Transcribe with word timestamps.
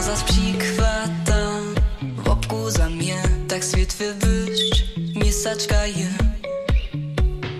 Zas 0.00 0.24
przykłada 0.24 1.50
Wopku 2.16 2.70
za 2.70 2.88
mnie 2.88 3.22
Tak 3.48 3.62
świat 3.64 3.92
wywyższ 3.92 4.84
Misaczka 4.96 5.86
je 5.86 6.08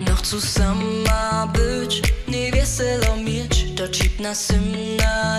No 0.06 0.14
chcę 0.16 0.40
sama 0.40 1.46
być. 1.46 2.02
Nie 2.28 2.52
wieselo 2.52 3.16
mieć. 3.16 3.66
To 3.76 3.88
cipna 3.88 4.34
symna 4.34 5.37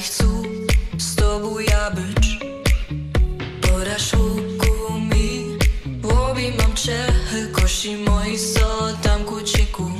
Z 0.00 1.14
tobą 1.16 1.58
jabycz 1.58 2.38
Pora 3.62 3.98
szłuku 3.98 5.00
mi. 5.00 5.58
Łobi 6.02 6.52
mam 6.58 6.74
czechy 6.74 7.48
Kosi 7.52 7.96
moi 7.96 8.38
so 8.38 8.92
tam 9.02 9.24
kuciku 9.24 9.99